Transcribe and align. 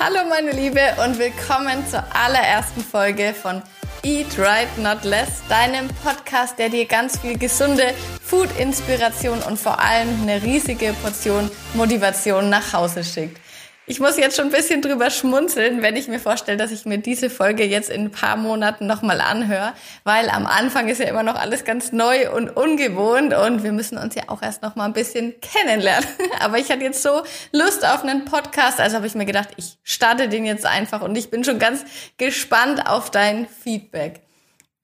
Hallo 0.00 0.28
meine 0.28 0.50
Liebe 0.50 0.80
und 1.04 1.20
willkommen 1.20 1.86
zur 1.88 2.02
allerersten 2.16 2.80
Folge 2.82 3.32
von 3.32 3.62
Eat 4.02 4.36
Right 4.36 4.76
Not 4.76 5.04
Less, 5.04 5.46
deinem 5.48 5.86
Podcast, 6.02 6.58
der 6.58 6.68
dir 6.68 6.84
ganz 6.84 7.20
viel 7.20 7.38
gesunde 7.38 7.94
Food-Inspiration 8.24 9.40
und 9.42 9.56
vor 9.56 9.78
allem 9.78 10.08
eine 10.22 10.42
riesige 10.42 10.94
Portion 10.94 11.48
Motivation 11.74 12.50
nach 12.50 12.72
Hause 12.72 13.04
schickt. 13.04 13.40
Ich 13.86 14.00
muss 14.00 14.16
jetzt 14.16 14.36
schon 14.36 14.46
ein 14.46 14.50
bisschen 14.50 14.80
drüber 14.80 15.10
schmunzeln, 15.10 15.82
wenn 15.82 15.94
ich 15.94 16.08
mir 16.08 16.18
vorstelle, 16.18 16.56
dass 16.56 16.70
ich 16.70 16.86
mir 16.86 16.96
diese 16.96 17.28
Folge 17.28 17.64
jetzt 17.64 17.90
in 17.90 18.04
ein 18.04 18.10
paar 18.10 18.36
Monaten 18.36 18.86
nochmal 18.86 19.20
anhöre, 19.20 19.74
weil 20.04 20.30
am 20.30 20.46
Anfang 20.46 20.88
ist 20.88 21.00
ja 21.00 21.06
immer 21.06 21.22
noch 21.22 21.34
alles 21.34 21.64
ganz 21.64 21.92
neu 21.92 22.32
und 22.32 22.48
ungewohnt 22.48 23.34
und 23.34 23.62
wir 23.62 23.72
müssen 23.72 23.98
uns 23.98 24.14
ja 24.14 24.22
auch 24.28 24.40
erst 24.40 24.62
noch 24.62 24.74
mal 24.74 24.86
ein 24.86 24.94
bisschen 24.94 25.34
kennenlernen. 25.42 26.08
Aber 26.40 26.56
ich 26.56 26.70
hatte 26.70 26.82
jetzt 26.82 27.02
so 27.02 27.24
Lust 27.52 27.84
auf 27.86 28.02
einen 28.02 28.24
Podcast, 28.24 28.80
also 28.80 28.96
habe 28.96 29.06
ich 29.06 29.14
mir 29.14 29.26
gedacht, 29.26 29.50
ich 29.58 29.76
starte 29.82 30.30
den 30.30 30.46
jetzt 30.46 30.64
einfach 30.64 31.02
und 31.02 31.14
ich 31.14 31.28
bin 31.28 31.44
schon 31.44 31.58
ganz 31.58 31.84
gespannt 32.16 32.88
auf 32.88 33.10
dein 33.10 33.46
Feedback. 33.46 34.23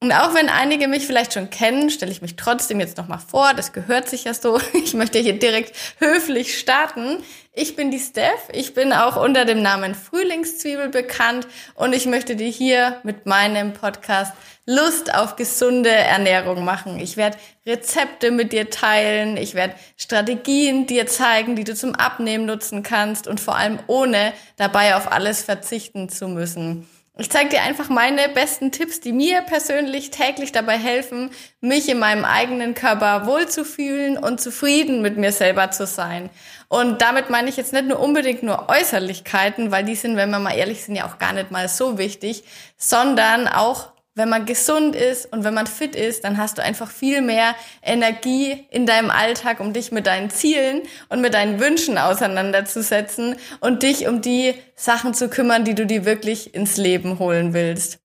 Und 0.02 0.12
auch 0.12 0.32
wenn 0.32 0.48
einige 0.48 0.88
mich 0.88 1.06
vielleicht 1.06 1.34
schon 1.34 1.50
kennen, 1.50 1.90
stelle 1.90 2.10
ich 2.10 2.22
mich 2.22 2.36
trotzdem 2.36 2.80
jetzt 2.80 2.96
nochmal 2.96 3.18
vor. 3.18 3.52
Das 3.52 3.74
gehört 3.74 4.08
sich 4.08 4.24
ja 4.24 4.32
so. 4.32 4.58
Ich 4.72 4.94
möchte 4.94 5.18
hier 5.18 5.38
direkt 5.38 5.76
höflich 5.98 6.58
starten. 6.58 7.18
Ich 7.52 7.76
bin 7.76 7.90
die 7.90 7.98
Steph. 7.98 8.48
Ich 8.50 8.72
bin 8.72 8.94
auch 8.94 9.22
unter 9.22 9.44
dem 9.44 9.60
Namen 9.60 9.94
Frühlingszwiebel 9.94 10.88
bekannt 10.88 11.46
und 11.74 11.92
ich 11.92 12.06
möchte 12.06 12.34
dir 12.34 12.48
hier 12.48 12.98
mit 13.02 13.26
meinem 13.26 13.74
Podcast 13.74 14.32
Lust 14.64 15.14
auf 15.14 15.36
gesunde 15.36 15.90
Ernährung 15.90 16.64
machen. 16.64 16.98
Ich 16.98 17.18
werde 17.18 17.36
Rezepte 17.66 18.30
mit 18.30 18.52
dir 18.52 18.70
teilen. 18.70 19.36
Ich 19.36 19.54
werde 19.54 19.74
Strategien 19.98 20.86
dir 20.86 21.08
zeigen, 21.08 21.56
die 21.56 21.64
du 21.64 21.74
zum 21.74 21.94
Abnehmen 21.94 22.46
nutzen 22.46 22.82
kannst 22.82 23.28
und 23.28 23.38
vor 23.38 23.56
allem 23.56 23.78
ohne 23.86 24.32
dabei 24.56 24.96
auf 24.96 25.12
alles 25.12 25.42
verzichten 25.42 26.08
zu 26.08 26.26
müssen. 26.26 26.88
Ich 27.20 27.28
zeige 27.28 27.50
dir 27.50 27.62
einfach 27.62 27.90
meine 27.90 28.30
besten 28.30 28.72
Tipps, 28.72 28.98
die 29.00 29.12
mir 29.12 29.42
persönlich 29.42 30.10
täglich 30.10 30.52
dabei 30.52 30.78
helfen, 30.78 31.30
mich 31.60 31.90
in 31.90 31.98
meinem 31.98 32.24
eigenen 32.24 32.72
Körper 32.72 33.26
wohlzufühlen 33.26 34.16
und 34.16 34.40
zufrieden 34.40 35.02
mit 35.02 35.18
mir 35.18 35.30
selber 35.30 35.70
zu 35.70 35.86
sein. 35.86 36.30
Und 36.68 37.02
damit 37.02 37.28
meine 37.28 37.50
ich 37.50 37.58
jetzt 37.58 37.74
nicht 37.74 37.84
nur 37.84 38.00
unbedingt 38.00 38.42
nur 38.42 38.70
Äußerlichkeiten, 38.70 39.70
weil 39.70 39.84
die 39.84 39.96
sind, 39.96 40.16
wenn 40.16 40.30
wir 40.30 40.38
mal 40.38 40.56
ehrlich 40.56 40.82
sind, 40.82 40.96
ja 40.96 41.06
auch 41.06 41.18
gar 41.18 41.34
nicht 41.34 41.50
mal 41.50 41.68
so 41.68 41.98
wichtig, 41.98 42.42
sondern 42.78 43.48
auch 43.48 43.92
wenn 44.20 44.28
man 44.28 44.44
gesund 44.44 44.94
ist 44.94 45.32
und 45.32 45.44
wenn 45.44 45.54
man 45.54 45.66
fit 45.66 45.96
ist, 45.96 46.24
dann 46.24 46.36
hast 46.36 46.58
du 46.58 46.62
einfach 46.62 46.90
viel 46.90 47.22
mehr 47.22 47.54
Energie 47.82 48.66
in 48.70 48.84
deinem 48.84 49.10
Alltag, 49.10 49.60
um 49.60 49.72
dich 49.72 49.92
mit 49.92 50.06
deinen 50.06 50.28
Zielen 50.28 50.82
und 51.08 51.22
mit 51.22 51.32
deinen 51.32 51.58
Wünschen 51.58 51.96
auseinanderzusetzen 51.96 53.36
und 53.60 53.82
dich 53.82 54.06
um 54.06 54.20
die 54.20 54.54
Sachen 54.76 55.14
zu 55.14 55.30
kümmern, 55.30 55.64
die 55.64 55.74
du 55.74 55.86
dir 55.86 56.04
wirklich 56.04 56.54
ins 56.54 56.76
Leben 56.76 57.18
holen 57.18 57.54
willst. 57.54 57.98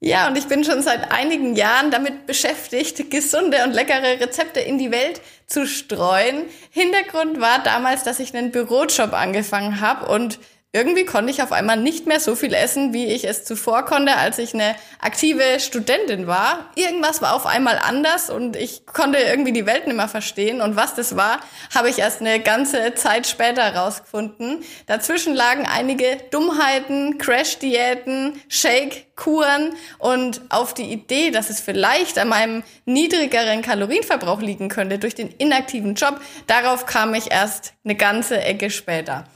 Ja, 0.00 0.26
und 0.26 0.38
ich 0.38 0.48
bin 0.48 0.64
schon 0.64 0.80
seit 0.80 1.12
einigen 1.12 1.54
Jahren 1.54 1.90
damit 1.90 2.26
beschäftigt, 2.26 3.10
gesunde 3.10 3.62
und 3.64 3.72
leckere 3.72 4.20
Rezepte 4.20 4.58
in 4.58 4.78
die 4.78 4.90
Welt 4.90 5.20
zu 5.46 5.66
streuen. 5.66 6.44
Hintergrund 6.70 7.40
war 7.40 7.62
damals, 7.62 8.04
dass 8.04 8.20
ich 8.20 8.34
einen 8.34 8.52
Bürojob 8.52 9.12
angefangen 9.12 9.82
habe 9.82 10.06
und 10.06 10.40
irgendwie 10.74 11.04
konnte 11.04 11.30
ich 11.30 11.42
auf 11.42 11.52
einmal 11.52 11.76
nicht 11.76 12.06
mehr 12.06 12.18
so 12.18 12.34
viel 12.34 12.54
essen, 12.54 12.94
wie 12.94 13.04
ich 13.04 13.24
es 13.28 13.44
zuvor 13.44 13.84
konnte, 13.84 14.16
als 14.16 14.38
ich 14.38 14.54
eine 14.54 14.74
aktive 15.00 15.60
Studentin 15.60 16.26
war. 16.26 16.70
Irgendwas 16.76 17.20
war 17.20 17.34
auf 17.34 17.44
einmal 17.44 17.78
anders 17.78 18.30
und 18.30 18.56
ich 18.56 18.86
konnte 18.86 19.18
irgendwie 19.18 19.52
die 19.52 19.66
Welt 19.66 19.86
nicht 19.86 19.96
mehr 19.96 20.08
verstehen. 20.08 20.62
Und 20.62 20.74
was 20.74 20.94
das 20.94 21.14
war, 21.14 21.40
habe 21.74 21.90
ich 21.90 21.98
erst 21.98 22.22
eine 22.22 22.40
ganze 22.40 22.94
Zeit 22.94 23.26
später 23.26 23.74
rausgefunden. 23.74 24.64
Dazwischen 24.86 25.34
lagen 25.34 25.66
einige 25.66 26.16
Dummheiten, 26.30 27.18
Crash-Diäten, 27.18 28.40
Shake-Kuren 28.48 29.74
und 29.98 30.40
auf 30.48 30.72
die 30.72 30.90
Idee, 30.90 31.30
dass 31.32 31.50
es 31.50 31.60
vielleicht 31.60 32.18
an 32.18 32.28
meinem 32.28 32.62
niedrigeren 32.86 33.60
Kalorienverbrauch 33.60 34.40
liegen 34.40 34.70
könnte 34.70 34.98
durch 34.98 35.14
den 35.14 35.28
inaktiven 35.28 35.96
Job, 35.96 36.18
darauf 36.46 36.86
kam 36.86 37.12
ich 37.12 37.30
erst 37.30 37.74
eine 37.84 37.94
ganze 37.94 38.40
Ecke 38.40 38.70
später. 38.70 39.26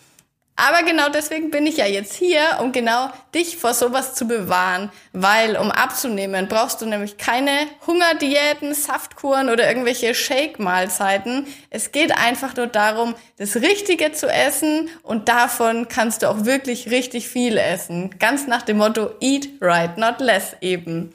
Aber 0.59 0.83
genau 0.84 1.11
deswegen 1.11 1.50
bin 1.50 1.67
ich 1.67 1.77
ja 1.77 1.84
jetzt 1.84 2.15
hier, 2.15 2.41
um 2.62 2.72
genau 2.72 3.11
dich 3.34 3.59
vor 3.59 3.75
sowas 3.75 4.15
zu 4.15 4.27
bewahren. 4.27 4.91
Weil 5.12 5.59
um 5.59 5.71
abzunehmen, 5.71 6.49
brauchst 6.49 6.81
du 6.81 6.87
nämlich 6.87 7.19
keine 7.19 7.50
Hungerdiäten, 7.87 8.72
Saftkuren 8.72 9.50
oder 9.50 9.69
irgendwelche 9.69 10.15
Shake-Mahlzeiten. 10.15 11.47
Es 11.69 11.93
geht 11.93 12.16
einfach 12.16 12.56
nur 12.56 12.69
darum, 12.69 13.15
das 13.37 13.56
Richtige 13.56 14.12
zu 14.12 14.28
essen 14.28 14.89
und 15.03 15.28
davon 15.28 15.89
kannst 15.89 16.22
du 16.22 16.31
auch 16.31 16.47
wirklich 16.47 16.91
richtig 16.91 17.28
viel 17.28 17.59
essen. 17.59 18.19
Ganz 18.19 18.47
nach 18.47 18.62
dem 18.62 18.78
Motto 18.78 19.11
Eat 19.21 19.49
right, 19.61 19.99
not 19.99 20.21
less 20.21 20.56
eben. 20.62 21.12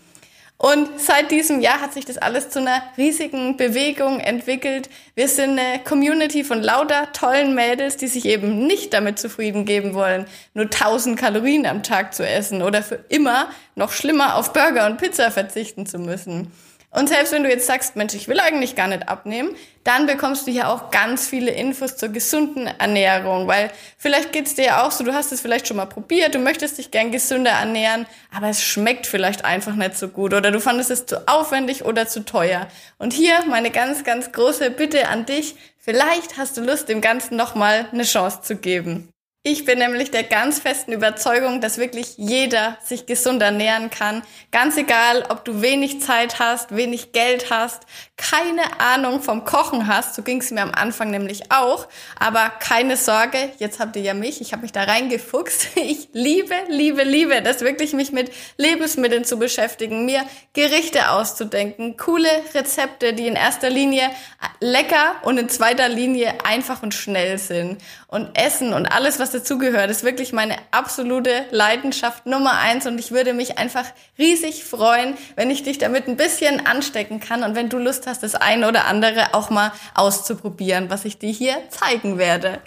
Und 0.61 0.87
seit 0.99 1.31
diesem 1.31 1.59
Jahr 1.59 1.81
hat 1.81 1.91
sich 1.91 2.05
das 2.05 2.19
alles 2.19 2.51
zu 2.51 2.59
einer 2.59 2.83
riesigen 2.95 3.57
Bewegung 3.57 4.19
entwickelt. 4.19 4.91
Wir 5.15 5.27
sind 5.27 5.57
eine 5.57 5.79
Community 5.79 6.43
von 6.43 6.61
lauter 6.61 7.11
tollen 7.13 7.55
Mädels, 7.55 7.97
die 7.97 8.05
sich 8.05 8.25
eben 8.25 8.67
nicht 8.67 8.93
damit 8.93 9.17
zufrieden 9.17 9.65
geben 9.65 9.95
wollen, 9.95 10.27
nur 10.53 10.65
1000 10.65 11.17
Kalorien 11.17 11.65
am 11.65 11.81
Tag 11.81 12.13
zu 12.13 12.27
essen 12.27 12.61
oder 12.61 12.83
für 12.83 13.03
immer 13.09 13.49
noch 13.73 13.91
schlimmer 13.91 14.35
auf 14.35 14.53
Burger 14.53 14.85
und 14.85 14.97
Pizza 14.97 15.31
verzichten 15.31 15.87
zu 15.87 15.97
müssen. 15.97 16.51
Und 16.93 17.07
selbst 17.07 17.31
wenn 17.31 17.43
du 17.43 17.49
jetzt 17.49 17.67
sagst, 17.67 17.95
Mensch, 17.95 18.13
ich 18.15 18.27
will 18.27 18.41
eigentlich 18.41 18.75
gar 18.75 18.87
nicht 18.87 19.07
abnehmen, 19.07 19.55
dann 19.85 20.07
bekommst 20.07 20.45
du 20.45 20.51
hier 20.51 20.67
auch 20.67 20.91
ganz 20.91 21.25
viele 21.25 21.51
Infos 21.51 21.95
zur 21.95 22.09
gesunden 22.09 22.67
Ernährung, 22.67 23.47
weil 23.47 23.71
vielleicht 23.97 24.33
geht's 24.33 24.55
dir 24.55 24.65
ja 24.65 24.85
auch 24.85 24.91
so, 24.91 25.05
du 25.05 25.13
hast 25.13 25.31
es 25.31 25.39
vielleicht 25.39 25.69
schon 25.69 25.77
mal 25.77 25.85
probiert, 25.85 26.35
du 26.35 26.39
möchtest 26.39 26.77
dich 26.77 26.91
gern 26.91 27.11
gesünder 27.11 27.51
ernähren, 27.51 28.05
aber 28.35 28.49
es 28.49 28.61
schmeckt 28.61 29.07
vielleicht 29.07 29.45
einfach 29.45 29.75
nicht 29.75 29.97
so 29.97 30.09
gut 30.09 30.33
oder 30.33 30.51
du 30.51 30.59
fandest 30.59 30.91
es 30.91 31.05
zu 31.05 31.25
aufwendig 31.29 31.85
oder 31.85 32.07
zu 32.07 32.25
teuer. 32.25 32.67
Und 32.97 33.13
hier 33.13 33.39
meine 33.47 33.71
ganz, 33.71 34.03
ganz 34.03 34.33
große 34.33 34.69
Bitte 34.69 35.07
an 35.07 35.25
dich, 35.25 35.55
vielleicht 35.77 36.37
hast 36.37 36.57
du 36.57 36.61
Lust, 36.61 36.89
dem 36.89 36.99
Ganzen 36.99 37.37
nochmal 37.37 37.87
eine 37.93 38.03
Chance 38.03 38.41
zu 38.41 38.57
geben. 38.57 39.13
Ich 39.43 39.65
bin 39.65 39.79
nämlich 39.79 40.11
der 40.11 40.21
ganz 40.21 40.59
festen 40.59 40.91
Überzeugung, 40.91 41.61
dass 41.61 41.79
wirklich 41.79 42.15
jeder 42.15 42.77
sich 42.85 43.07
gesund 43.07 43.41
ernähren 43.41 43.89
kann. 43.89 44.21
Ganz 44.51 44.77
egal, 44.77 45.23
ob 45.29 45.43
du 45.45 45.63
wenig 45.63 45.99
Zeit 45.99 46.37
hast, 46.37 46.75
wenig 46.75 47.11
Geld 47.11 47.49
hast, 47.49 47.87
keine 48.17 48.79
Ahnung 48.79 49.19
vom 49.19 49.43
Kochen 49.43 49.87
hast. 49.87 50.13
So 50.13 50.21
ging 50.21 50.41
es 50.41 50.51
mir 50.51 50.61
am 50.61 50.71
Anfang 50.75 51.09
nämlich 51.09 51.51
auch. 51.51 51.87
Aber 52.19 52.51
keine 52.59 52.97
Sorge, 52.97 53.51
jetzt 53.57 53.79
habt 53.79 53.95
ihr 53.95 54.03
ja 54.03 54.13
mich. 54.13 54.41
Ich 54.41 54.53
habe 54.53 54.61
mich 54.61 54.73
da 54.73 54.83
reingefuchst. 54.83 55.69
Ich 55.81 56.09
liebe, 56.13 56.53
liebe, 56.67 57.01
liebe 57.01 57.41
das 57.41 57.61
wirklich, 57.61 57.93
mich 57.93 58.11
mit 58.11 58.31
Lebensmitteln 58.57 59.25
zu 59.25 59.37
beschäftigen, 59.39 60.05
mir 60.05 60.23
Gerichte 60.53 61.09
auszudenken, 61.09 61.97
coole 61.97 62.29
Rezepte, 62.53 63.13
die 63.13 63.25
in 63.25 63.35
erster 63.35 63.71
Linie 63.71 64.11
lecker 64.59 65.15
und 65.23 65.39
in 65.39 65.49
zweiter 65.49 65.89
Linie 65.89 66.35
einfach 66.45 66.83
und 66.83 66.93
schnell 66.93 67.39
sind. 67.39 67.81
Und 68.07 68.37
Essen 68.37 68.73
und 68.73 68.85
alles, 68.85 69.19
was 69.19 69.30
dazugehört, 69.31 69.89
ist 69.89 70.03
wirklich 70.03 70.33
meine 70.33 70.55
absolute 70.71 71.45
Leidenschaft 71.51 72.25
Nummer 72.25 72.59
eins 72.59 72.85
und 72.85 72.99
ich 72.99 73.11
würde 73.11 73.33
mich 73.33 73.57
einfach 73.57 73.85
riesig 74.17 74.63
freuen, 74.63 75.17
wenn 75.35 75.49
ich 75.49 75.63
dich 75.63 75.77
damit 75.77 76.07
ein 76.07 76.17
bisschen 76.17 76.65
anstecken 76.65 77.19
kann 77.19 77.43
und 77.43 77.55
wenn 77.55 77.69
du 77.69 77.77
Lust 77.77 78.07
hast, 78.07 78.23
das 78.23 78.35
eine 78.35 78.67
oder 78.67 78.85
andere 78.85 79.33
auch 79.33 79.49
mal 79.49 79.71
auszuprobieren, 79.95 80.89
was 80.89 81.05
ich 81.05 81.17
dir 81.17 81.31
hier 81.31 81.57
zeigen 81.69 82.17
werde. 82.17 82.59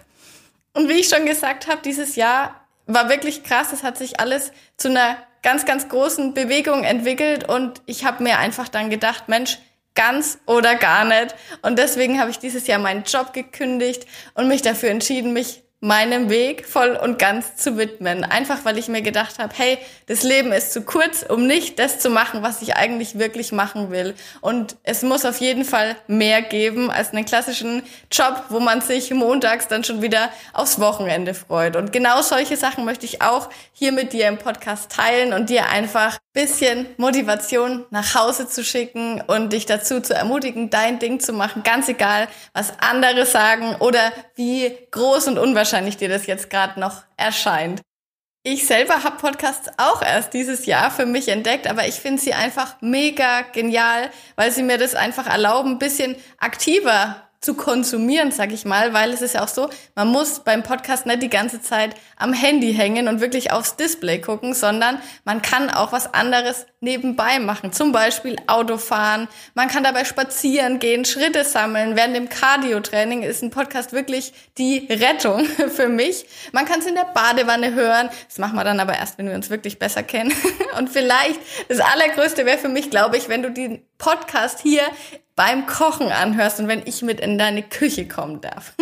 Und 0.72 0.88
wie 0.88 1.00
ich 1.00 1.08
schon 1.08 1.26
gesagt 1.26 1.68
habe, 1.68 1.80
dieses 1.84 2.16
Jahr 2.16 2.60
war 2.86 3.08
wirklich 3.08 3.44
krass. 3.44 3.72
Es 3.72 3.82
hat 3.82 3.96
sich 3.96 4.20
alles 4.20 4.52
zu 4.76 4.88
einer 4.88 5.16
ganz, 5.42 5.64
ganz 5.64 5.88
großen 5.88 6.34
Bewegung 6.34 6.84
entwickelt 6.84 7.48
und 7.48 7.82
ich 7.86 8.04
habe 8.04 8.22
mir 8.22 8.38
einfach 8.38 8.68
dann 8.68 8.90
gedacht, 8.90 9.28
Mensch, 9.28 9.58
ganz 9.94 10.38
oder 10.46 10.74
gar 10.74 11.04
nicht. 11.04 11.34
Und 11.62 11.78
deswegen 11.78 12.20
habe 12.20 12.30
ich 12.30 12.38
dieses 12.38 12.66
Jahr 12.66 12.78
meinen 12.78 13.04
Job 13.04 13.32
gekündigt 13.32 14.06
und 14.34 14.48
mich 14.48 14.62
dafür 14.62 14.90
entschieden, 14.90 15.32
mich 15.32 15.63
meinem 15.84 16.30
Weg 16.30 16.66
voll 16.66 16.96
und 16.96 17.18
ganz 17.18 17.56
zu 17.56 17.76
widmen. 17.76 18.24
Einfach 18.24 18.64
weil 18.64 18.78
ich 18.78 18.88
mir 18.88 19.02
gedacht 19.02 19.38
habe, 19.38 19.52
hey, 19.54 19.76
das 20.06 20.22
Leben 20.22 20.50
ist 20.50 20.72
zu 20.72 20.80
kurz, 20.80 21.22
um 21.22 21.46
nicht 21.46 21.78
das 21.78 21.98
zu 21.98 22.08
machen, 22.08 22.42
was 22.42 22.62
ich 22.62 22.74
eigentlich 22.74 23.18
wirklich 23.18 23.52
machen 23.52 23.90
will. 23.90 24.14
Und 24.40 24.76
es 24.82 25.02
muss 25.02 25.26
auf 25.26 25.40
jeden 25.40 25.64
Fall 25.64 25.96
mehr 26.06 26.40
geben 26.40 26.90
als 26.90 27.10
einen 27.10 27.26
klassischen 27.26 27.82
Job, 28.10 28.44
wo 28.48 28.60
man 28.60 28.80
sich 28.80 29.12
montags 29.12 29.68
dann 29.68 29.84
schon 29.84 30.00
wieder 30.00 30.30
aufs 30.54 30.80
Wochenende 30.80 31.34
freut. 31.34 31.76
Und 31.76 31.92
genau 31.92 32.22
solche 32.22 32.56
Sachen 32.56 32.86
möchte 32.86 33.04
ich 33.04 33.20
auch 33.20 33.50
hier 33.74 33.92
mit 33.92 34.14
dir 34.14 34.28
im 34.28 34.38
Podcast 34.38 34.90
teilen 34.90 35.34
und 35.34 35.50
dir 35.50 35.68
einfach 35.68 36.18
bisschen 36.34 36.86
Motivation 36.98 37.86
nach 37.90 38.14
Hause 38.14 38.46
zu 38.48 38.62
schicken 38.64 39.22
und 39.22 39.52
dich 39.52 39.66
dazu 39.66 40.00
zu 40.00 40.14
ermutigen, 40.14 40.68
dein 40.68 40.98
Ding 40.98 41.20
zu 41.20 41.32
machen, 41.32 41.62
ganz 41.62 41.88
egal, 41.88 42.28
was 42.52 42.74
andere 42.80 43.24
sagen 43.24 43.76
oder 43.76 44.12
wie 44.34 44.76
groß 44.90 45.28
und 45.28 45.38
unwahrscheinlich 45.38 45.96
dir 45.96 46.08
das 46.08 46.26
jetzt 46.26 46.50
gerade 46.50 46.78
noch 46.78 47.04
erscheint. 47.16 47.80
Ich 48.42 48.66
selber 48.66 49.04
habe 49.04 49.16
Podcasts 49.16 49.70
auch 49.78 50.02
erst 50.02 50.34
dieses 50.34 50.66
Jahr 50.66 50.90
für 50.90 51.06
mich 51.06 51.28
entdeckt, 51.28 51.66
aber 51.66 51.86
ich 51.86 51.94
finde 51.94 52.20
sie 52.20 52.34
einfach 52.34 52.76
mega 52.82 53.40
genial, 53.40 54.10
weil 54.36 54.50
sie 54.50 54.62
mir 54.62 54.76
das 54.76 54.94
einfach 54.94 55.26
erlauben, 55.26 55.78
bisschen 55.78 56.16
aktiver 56.38 57.24
zu 57.44 57.54
konsumieren, 57.54 58.32
sag 58.32 58.52
ich 58.52 58.64
mal, 58.64 58.92
weil 58.94 59.12
es 59.12 59.20
ist 59.20 59.34
ja 59.34 59.44
auch 59.44 59.48
so, 59.48 59.68
man 59.94 60.08
muss 60.08 60.40
beim 60.40 60.62
Podcast 60.62 61.04
nicht 61.06 61.22
die 61.22 61.28
ganze 61.28 61.60
Zeit 61.60 61.94
am 62.16 62.32
Handy 62.32 62.72
hängen 62.72 63.06
und 63.06 63.20
wirklich 63.20 63.52
aufs 63.52 63.76
Display 63.76 64.20
gucken, 64.20 64.54
sondern 64.54 64.98
man 65.24 65.42
kann 65.42 65.70
auch 65.70 65.92
was 65.92 66.14
anderes 66.14 66.66
nebenbei 66.80 67.38
machen. 67.40 67.72
Zum 67.72 67.92
Beispiel 67.92 68.36
Autofahren, 68.46 69.28
man 69.54 69.68
kann 69.68 69.84
dabei 69.84 70.04
spazieren 70.04 70.78
gehen, 70.78 71.04
Schritte 71.04 71.44
sammeln. 71.44 71.96
Während 71.96 72.16
dem 72.16 72.28
Cardio-Training 72.28 73.22
ist 73.22 73.42
ein 73.42 73.50
Podcast 73.50 73.92
wirklich 73.92 74.32
die 74.56 74.86
Rettung 74.90 75.44
für 75.74 75.88
mich. 75.88 76.26
Man 76.52 76.64
kann 76.64 76.80
es 76.80 76.86
in 76.86 76.94
der 76.94 77.06
Badewanne 77.14 77.74
hören. 77.74 78.08
Das 78.26 78.38
machen 78.38 78.56
wir 78.56 78.64
dann 78.64 78.80
aber 78.80 78.96
erst, 78.96 79.18
wenn 79.18 79.28
wir 79.28 79.34
uns 79.34 79.50
wirklich 79.50 79.78
besser 79.78 80.02
kennen. 80.02 80.32
Und 80.78 80.88
vielleicht 80.88 81.40
das 81.68 81.80
Allergrößte 81.80 82.46
wäre 82.46 82.58
für 82.58 82.68
mich, 82.68 82.90
glaube 82.90 83.16
ich, 83.16 83.28
wenn 83.28 83.42
du 83.42 83.50
den 83.50 83.84
Podcast 83.98 84.60
hier 84.60 84.82
beim 85.36 85.66
Kochen 85.66 86.10
anhörst 86.12 86.60
und 86.60 86.68
wenn 86.68 86.86
ich 86.86 87.02
mit 87.02 87.20
in 87.20 87.38
deine 87.38 87.62
Küche 87.62 88.06
kommen 88.06 88.40
darf. 88.40 88.74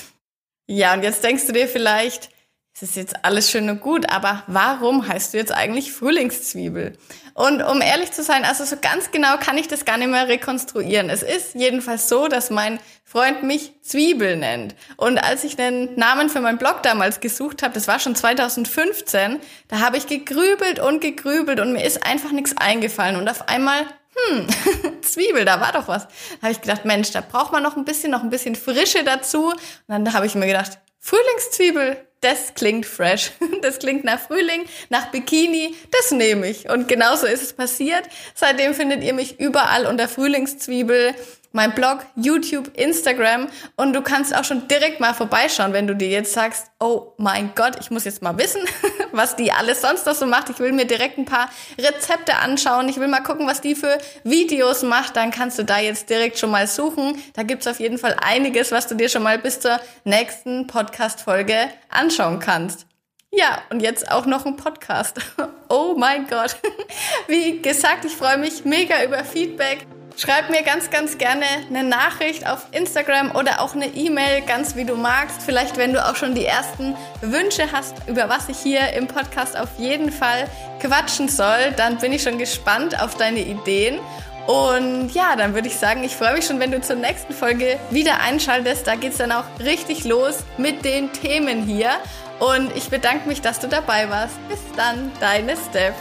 ja, 0.66 0.94
und 0.94 1.02
jetzt 1.02 1.24
denkst 1.24 1.46
du 1.46 1.52
dir 1.52 1.68
vielleicht, 1.68 2.30
es 2.76 2.82
ist 2.82 2.96
jetzt 2.96 3.24
alles 3.24 3.50
schön 3.50 3.70
und 3.70 3.80
gut, 3.80 4.10
aber 4.10 4.42
warum 4.48 5.08
heißt 5.08 5.32
du 5.32 5.38
jetzt 5.38 5.50
eigentlich 5.50 5.92
Frühlingszwiebel? 5.92 6.92
Und 7.32 7.62
um 7.62 7.80
ehrlich 7.80 8.12
zu 8.12 8.22
sein, 8.22 8.44
also 8.44 8.66
so 8.66 8.76
ganz 8.78 9.10
genau 9.10 9.38
kann 9.38 9.56
ich 9.56 9.66
das 9.66 9.86
gar 9.86 9.96
nicht 9.96 10.10
mehr 10.10 10.28
rekonstruieren. 10.28 11.08
Es 11.08 11.22
ist 11.22 11.54
jedenfalls 11.54 12.10
so, 12.10 12.28
dass 12.28 12.50
mein 12.50 12.78
Freund 13.02 13.42
mich 13.42 13.72
Zwiebel 13.80 14.36
nennt. 14.36 14.74
Und 14.98 15.16
als 15.16 15.44
ich 15.44 15.56
den 15.56 15.94
Namen 15.94 16.28
für 16.28 16.42
meinen 16.42 16.58
Blog 16.58 16.82
damals 16.82 17.20
gesucht 17.20 17.62
habe, 17.62 17.72
das 17.72 17.88
war 17.88 17.98
schon 17.98 18.14
2015, 18.14 19.40
da 19.68 19.80
habe 19.80 19.96
ich 19.96 20.06
gegrübelt 20.06 20.78
und 20.78 21.00
gegrübelt 21.00 21.60
und 21.60 21.72
mir 21.72 21.82
ist 21.82 22.04
einfach 22.04 22.32
nichts 22.32 22.54
eingefallen. 22.58 23.16
Und 23.16 23.26
auf 23.30 23.48
einmal 23.48 23.86
hm, 24.28 24.46
Zwiebel, 25.02 25.46
da 25.46 25.62
war 25.62 25.72
doch 25.72 25.88
was. 25.88 26.08
Da 26.08 26.42
habe 26.42 26.52
ich 26.52 26.60
gedacht, 26.60 26.84
Mensch, 26.84 27.10
da 27.10 27.22
braucht 27.22 27.52
man 27.52 27.62
noch 27.62 27.78
ein 27.78 27.86
bisschen, 27.86 28.10
noch 28.10 28.22
ein 28.22 28.30
bisschen 28.30 28.54
Frische 28.54 29.02
dazu. 29.02 29.46
Und 29.46 29.58
dann 29.88 30.12
habe 30.12 30.26
ich 30.26 30.34
mir 30.34 30.46
gedacht, 30.46 30.78
Frühlingszwiebel, 31.00 32.06
das 32.20 32.54
klingt 32.54 32.86
fresh. 32.86 33.32
Das 33.62 33.78
klingt 33.78 34.04
nach 34.04 34.20
Frühling, 34.20 34.64
nach 34.90 35.10
Bikini, 35.10 35.74
das 35.90 36.12
nehme 36.12 36.48
ich. 36.48 36.68
Und 36.68 36.86
genauso 36.88 37.26
ist 37.26 37.42
es 37.42 37.52
passiert. 37.52 38.04
Seitdem 38.34 38.74
findet 38.74 39.02
ihr 39.02 39.12
mich 39.12 39.40
überall 39.40 39.86
unter 39.86 40.08
Frühlingszwiebel 40.08 41.14
mein 41.56 41.74
Blog, 41.74 42.00
YouTube, 42.16 42.70
Instagram 42.76 43.48
und 43.76 43.94
du 43.94 44.02
kannst 44.02 44.36
auch 44.36 44.44
schon 44.44 44.68
direkt 44.68 45.00
mal 45.00 45.14
vorbeischauen, 45.14 45.72
wenn 45.72 45.86
du 45.86 45.96
dir 45.96 46.08
jetzt 46.08 46.34
sagst, 46.34 46.66
oh 46.78 47.14
mein 47.16 47.52
Gott, 47.54 47.78
ich 47.80 47.90
muss 47.90 48.04
jetzt 48.04 48.22
mal 48.22 48.36
wissen, 48.38 48.60
was 49.12 49.36
die 49.36 49.52
alles 49.52 49.80
sonst 49.82 50.06
noch 50.06 50.14
so 50.14 50.26
macht. 50.26 50.50
Ich 50.50 50.58
will 50.58 50.72
mir 50.72 50.86
direkt 50.86 51.18
ein 51.18 51.24
paar 51.24 51.50
Rezepte 51.78 52.36
anschauen. 52.36 52.88
Ich 52.88 52.98
will 52.98 53.08
mal 53.08 53.22
gucken, 53.22 53.46
was 53.46 53.60
die 53.60 53.74
für 53.74 53.98
Videos 54.24 54.82
macht. 54.82 55.16
Dann 55.16 55.30
kannst 55.30 55.58
du 55.58 55.64
da 55.64 55.78
jetzt 55.78 56.10
direkt 56.10 56.38
schon 56.38 56.50
mal 56.50 56.66
suchen. 56.66 57.22
Da 57.34 57.42
gibt's 57.42 57.66
auf 57.66 57.80
jeden 57.80 57.98
Fall 57.98 58.16
einiges, 58.20 58.72
was 58.72 58.86
du 58.86 58.94
dir 58.94 59.08
schon 59.08 59.22
mal 59.22 59.38
bis 59.38 59.60
zur 59.60 59.80
nächsten 60.04 60.66
Podcast-Folge 60.66 61.68
anschauen 61.88 62.38
kannst. 62.38 62.86
Ja, 63.32 63.62
und 63.70 63.80
jetzt 63.80 64.10
auch 64.10 64.26
noch 64.26 64.46
ein 64.46 64.56
Podcast. 64.56 65.20
Oh 65.68 65.96
mein 65.98 66.28
Gott. 66.28 66.54
Wie 67.26 67.60
gesagt, 67.60 68.04
ich 68.04 68.12
freue 68.12 68.38
mich 68.38 68.64
mega 68.64 69.02
über 69.02 69.24
Feedback. 69.24 69.84
Schreib 70.18 70.48
mir 70.48 70.62
ganz, 70.62 70.88
ganz 70.88 71.18
gerne 71.18 71.44
eine 71.68 71.84
Nachricht 71.84 72.48
auf 72.48 72.68
Instagram 72.72 73.36
oder 73.36 73.60
auch 73.60 73.74
eine 73.74 73.88
E-Mail, 73.88 74.40
ganz 74.46 74.74
wie 74.74 74.86
du 74.86 74.96
magst. 74.96 75.42
Vielleicht, 75.42 75.76
wenn 75.76 75.92
du 75.92 76.02
auch 76.02 76.16
schon 76.16 76.34
die 76.34 76.46
ersten 76.46 76.96
Wünsche 77.20 77.70
hast, 77.70 77.94
über 78.08 78.30
was 78.30 78.48
ich 78.48 78.56
hier 78.56 78.94
im 78.94 79.08
Podcast 79.08 79.58
auf 79.58 79.68
jeden 79.76 80.10
Fall 80.10 80.48
quatschen 80.80 81.28
soll, 81.28 81.72
dann 81.76 81.98
bin 81.98 82.14
ich 82.14 82.22
schon 82.22 82.38
gespannt 82.38 82.98
auf 82.98 83.16
deine 83.16 83.40
Ideen. 83.40 84.00
Und 84.46 85.10
ja, 85.10 85.36
dann 85.36 85.52
würde 85.52 85.68
ich 85.68 85.76
sagen, 85.76 86.02
ich 86.02 86.16
freue 86.16 86.32
mich 86.32 86.46
schon, 86.46 86.60
wenn 86.60 86.70
du 86.70 86.80
zur 86.80 86.96
nächsten 86.96 87.34
Folge 87.34 87.78
wieder 87.90 88.20
einschaltest. 88.20 88.86
Da 88.86 88.94
geht 88.94 89.12
es 89.12 89.18
dann 89.18 89.32
auch 89.32 89.44
richtig 89.60 90.04
los 90.04 90.38
mit 90.56 90.82
den 90.86 91.12
Themen 91.12 91.64
hier. 91.64 91.90
Und 92.38 92.74
ich 92.74 92.88
bedanke 92.88 93.28
mich, 93.28 93.42
dass 93.42 93.60
du 93.60 93.66
dabei 93.68 94.08
warst. 94.08 94.36
Bis 94.48 94.60
dann, 94.76 95.12
deine 95.20 95.56
Steph. 95.68 95.94